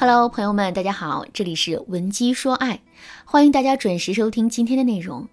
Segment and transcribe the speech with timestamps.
[0.00, 2.80] Hello，朋友们，大家好，这里是文姬说爱，
[3.26, 5.28] 欢迎大家准时收听今天的内容。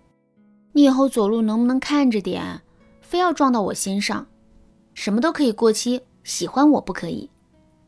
[0.73, 2.59] 你以后走路能不能看着点？
[2.99, 4.27] 非要撞到我心上？
[4.93, 7.29] 什么都可以过期，喜欢我不可以。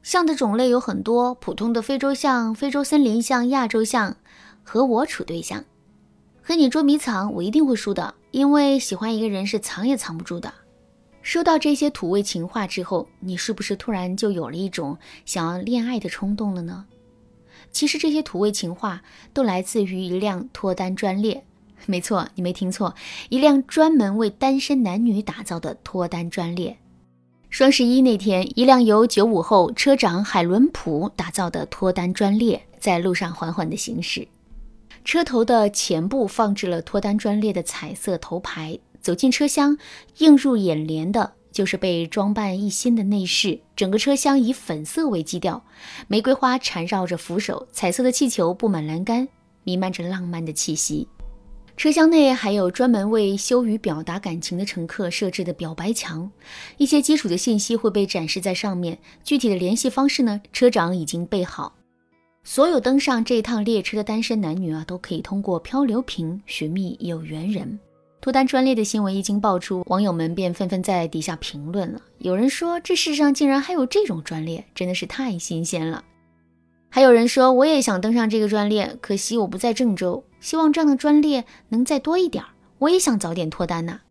[0.04, 4.16] 象的种类有很多，普通的非洲象、非洲森林象、亚洲象，
[4.64, 5.66] 和我处对象。
[6.42, 10.54] 和你捉迷藏，我一定会输的，因为喜欢一个人是藏也藏不住的。
[11.30, 16.88] 收到这些土味情话之后，你是不是突然就有了一种想要恋爱的冲动了呢？
[17.72, 21.46] 其实这些土味情话都来自于一辆脱单专列。
[21.86, 22.96] 没错，你没听错，
[23.30, 26.76] 一辆专门为单身男女打造的脱单专列。
[27.52, 34.28] 双十一那天，一辆由九五后车长海伦普打造的脱单专列在路上缓缓地行驶。
[35.06, 38.80] 车头的前部放置了脱单专列的彩色头牌。
[39.02, 39.78] 走进车厢，
[40.18, 43.60] 映入眼帘的就是被装扮一新的内饰。
[43.76, 45.64] 整个车厢以粉色为基调，
[46.08, 49.28] 玫瑰花缠绕着扶手，彩色的气球布满栏杆，
[49.64, 51.08] 弥漫着浪漫的气息。
[51.78, 56.30] 车厢内还有专门为羞于表达感情的乘客设置的表白墙，
[56.76, 59.00] 一些基础的信息会被展示在上面。
[59.24, 60.42] 具体的联系方式呢？
[60.52, 61.74] 车长已经备好。
[62.44, 67.80] 所有登上这趟列车的单身男女啊，都可以通过漂流瓶寻觅有缘人。
[68.22, 72.02] 脱单专列的新闻一经爆出，网友们便纷纷在底下评论了。
[72.18, 76.04] 有人说：“这世上竟然还有这种专列，真的是太新鲜了。”
[76.92, 82.50] 还有人说：“我也想登上这个专列，可惜我不在郑州，希望这样的专列能再多一点儿，
[82.80, 84.02] 我也想早点脱单呐。”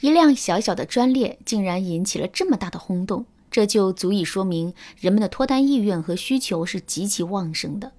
[0.00, 7.90] 一辆小小的专列竟然引起了这么大的轰动，这就足以说明人们的脱单意愿和需求是极其旺盛的。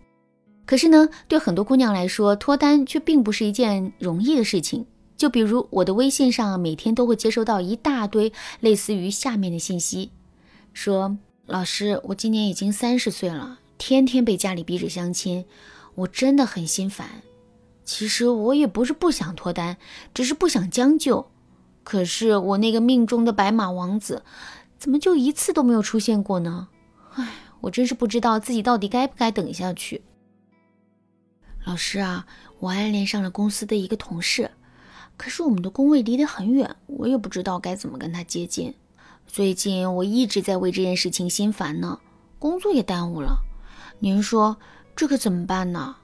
[0.67, 4.86] 可是呢，对很多姑娘来说，脱单却并不是一件容易的事情。
[5.22, 10.09] 就比如我的微信上每天都会接收到一大堆类似于下面的信息，
[10.73, 15.45] 说老师，我今年已经三十岁了，天天被家里逼着相亲，
[15.94, 17.22] 我真的很心烦。
[17.86, 19.78] 其实我也不是不想脱单，
[20.11, 21.29] 只是不想将就。
[21.84, 24.23] 可是我那个命中的白马王子，
[24.79, 26.69] 怎么就一次都没有出现过呢？
[27.13, 27.29] 唉，
[27.59, 30.01] 我真是不知道自己到底该不该等下去。
[31.63, 32.25] 老师啊，
[32.57, 34.50] 我暗恋上了公司的一个同事。
[35.22, 38.74] 可是我们的工位离得很远，我也不知道该怎么跟他接近。
[39.28, 42.00] 最近我一直在为这件事情心烦呢，
[42.40, 43.38] 工作也耽误了。
[44.00, 44.58] 您说
[44.96, 45.98] 这可怎么办呢？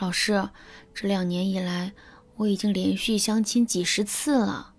[0.00, 0.48] 老师，
[0.92, 1.92] 这两年以来，
[2.34, 4.74] 我已经连续相亲几十次了，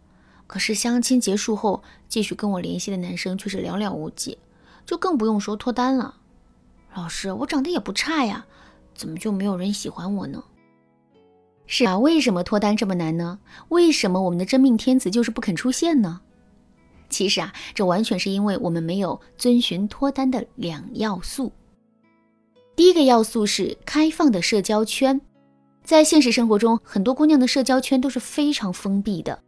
[0.46, 4.40] 可是相亲结束后继续跟我联系的男生却是寥寥无几，
[4.86, 6.16] 就更不用说脱单了。
[6.94, 8.46] 老师，我长得也不差呀，
[8.94, 10.44] 怎么就没有人喜欢我呢？
[11.74, 13.40] 是啊，为什么脱单这么难呢？
[13.70, 16.20] 为什么我们的真命天子就是不肯出现呢？
[17.10, 21.50] 其实啊，这完全是因为我们没有遵循脱单的两要素。
[22.76, 25.22] 第一个要素是开放的社交圈，
[25.82, 29.42] 在现实生活中，很多姑娘的社交圈都是非常封闭的，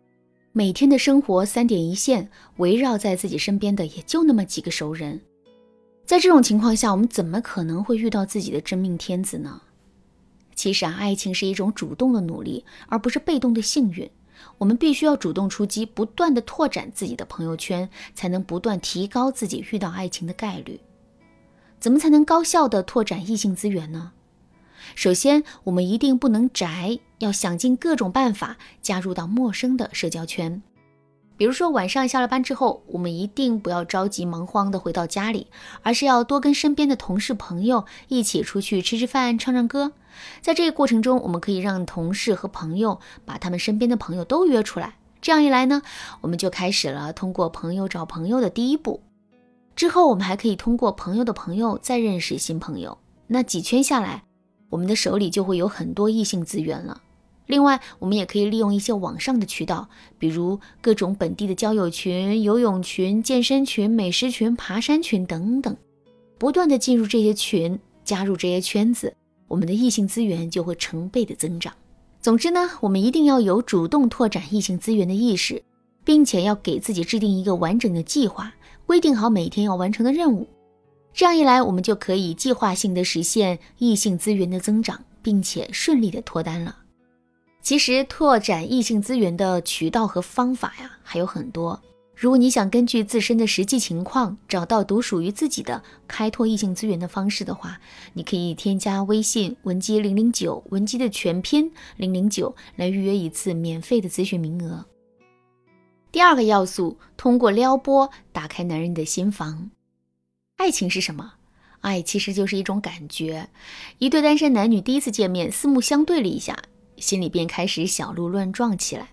[0.54, 5.20] 每天的生活三点一线，围绕在自己身边的也就那么几个熟人。
[6.06, 9.62] 在这种情况下，我们怎么可能会遇到自己的真命天子呢？
[10.64, 14.10] 其实啊，爱情是一种主动的努力，而不是被动的幸运。
[14.58, 20.80] 我们必须要主动出击，不断的拓展自己的朋友圈，才能不断提高自己遇到爱情的概率。
[21.82, 24.14] 怎么才能高效的拓展异性资源呢？
[24.96, 30.64] 首先，我们一定不能宅，要想尽各种办法加入到陌生的社交圈。
[31.44, 35.48] 比如说晚上下了班之后，我们一定不要着急忙慌的回到家里，
[35.82, 39.92] 而是要多跟身边的同事朋友一起出去吃吃饭、唱唱歌。
[40.40, 44.96] 在这个过程中，我们可以让同事和朋友把他们身边的朋友都约出来。
[45.22, 45.82] 这样一来呢，
[46.22, 49.02] 我们就开始了通过朋友找朋友的第一步。
[49.76, 52.98] 之后，我们还可以通过朋友的朋友再认识新朋友。
[53.28, 54.24] 那几圈下来，
[54.70, 57.02] 我们的手里就会有很多异性资源了。
[57.46, 65.76] 另外，我们也可以利用一些网上的渠道，比如各种本地的交友群、游泳群、健身群、美食群、爬山群等等，
[66.38, 69.14] 不断的进入这些群，加入这些圈子，
[69.48, 71.74] 我们的异性资源就会成倍的增长。
[72.22, 75.62] 总之呢，我们一定要有主动拓展异性资源的意识，
[76.06, 78.54] 并且要给自己制定一个完整的计划，
[78.86, 80.48] 规定好每天要完成的任务。
[81.14, 86.78] 这样一来，我们就可以计划性的实现异性资源的增长，并且顺利的脱单了。
[87.64, 91.82] 其实拓展异性资源的渠道和方法呀还有很多。
[92.14, 97.80] 如果你想根据自身的实际情况找到独属于自己的开拓异性资源的方式的话，
[98.14, 104.86] 你可以添加微信文姬零零九，文姬的全拼零零九来预约一次免费的咨询名额。
[106.12, 109.72] 第二个要素，通过撩拨打开男人的心房。
[110.58, 111.34] 爱情是什么？
[111.80, 113.50] 爱其实就是一种感觉。
[113.98, 116.58] 一对单身男女第一次见面，四目相对了一下，
[117.04, 119.10] 心里便开始小鹿乱撞起来。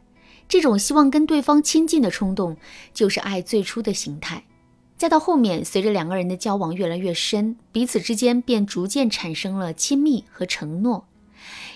[0.48, 2.56] 这种希望跟对方亲近的冲动，
[2.94, 4.44] 就是爱最初的形态。
[4.96, 11.08] 再到后面，随着两个人的交往越来越深，彼此之间便逐渐产生了亲密和承诺。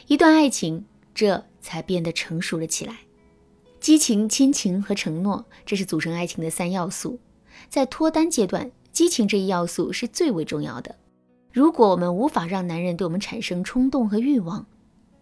[0.06, 2.98] 一段爱情，这才变得成熟了起来。
[3.80, 7.18] 激情、亲情和承诺，这是组成爱情的三要素。
[7.68, 10.94] 在脱单阶段，激情这一要素是最为重要的。
[11.52, 14.66] 如果我们无法让男人对我们产生冲动和欲望，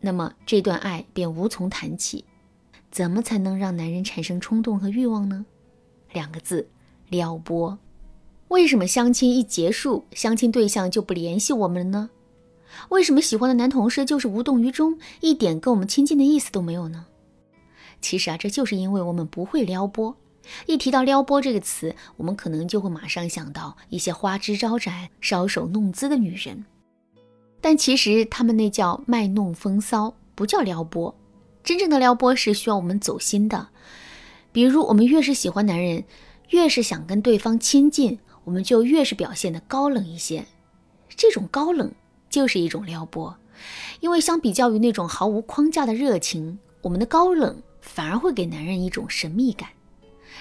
[0.03, 2.27] 那么这段爱便无从谈起。
[2.91, 5.47] 怎么才能让男人产生冲动和欲望呢？
[6.13, 6.69] 两个字：
[7.09, 7.79] 撩拨。
[8.49, 12.11] 为什么相亲一结束，相亲对象就不联系我们了呢？
[12.91, 17.07] 为什么喜欢的男同事就是无动于衷，一点跟我们亲近的意思都没有呢？
[18.03, 20.15] 其实啊，这就是因为我们不会撩拨。
[20.67, 26.67] 一提到撩拨这个词，我们可能就会马上想到一些花枝招展、搔首弄姿的女人，
[27.62, 31.14] 但其实他们那叫卖弄风骚，不叫撩拨。
[31.64, 33.69] 真正的撩拨是需要我们走心的。
[34.50, 36.05] 比如，我们越是喜欢男人，
[36.50, 40.44] 越是想跟对方亲近，我们就越是表现的高冷一些。
[41.09, 41.93] 这种高冷
[42.29, 43.37] 就是一种撩拨，
[44.00, 49.69] 因为相比较于那种毫无框架的热情，我们的高冷反而会给男人一种神秘感。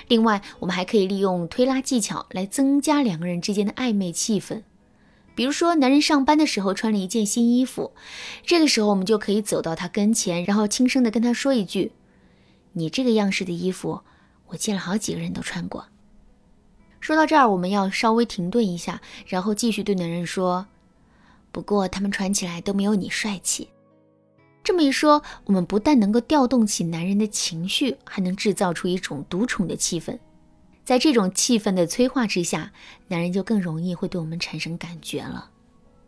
[0.07, 4.63] 另外，我们还可以利用推拉技巧来增加两个人之间的暧昧气氛。
[5.41, 7.93] 比如说，男人上班的时候穿了一件新衣服，
[8.45, 11.93] 这个时候我们就可以走到他跟前，然后轻声的跟他说一句
[12.73, 14.01] ：“你这个样式的衣服，
[14.49, 15.87] 我见了好几个人都穿过。”
[17.01, 20.67] 说到这儿，我们要稍微停顿一下，然后继续对男人说
[21.51, 23.67] ：“不过他们穿起来都没有你帅气。”
[24.63, 30.19] 这么一说，我们不但能够调动起男人的情绪，还能制造出一种独宠的气氛。
[30.91, 32.73] 在这种气氛的催化之下，
[33.07, 35.49] 男人就更容易会对我们产生感觉了。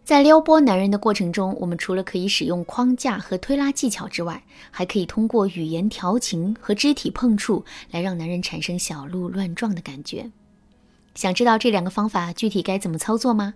[0.04, 10.30] 在撩拨男人的过程中，我们除了可以使用框架和推拉技巧之外，还可以通过语言调情和肢体碰触来让男人产生小鹿乱撞的感觉。
[11.16, 13.54] 想知道这两个方法具体该怎么操作吗？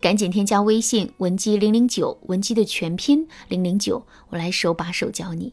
[0.00, 5.52] 赶紧添加微信文姬零零九，文姬的全拼零零九，我来手把手教你。